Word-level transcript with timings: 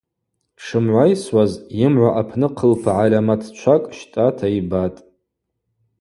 Дшымгӏвайсуаз 0.57 1.51
йымгӏва 1.79 2.09
апны 2.19 2.47
хъылпа 2.55 2.91
гӏальаматчвакӏ 2.97 3.91
щтӏата 3.97 4.47
йбатӏ. 4.57 4.99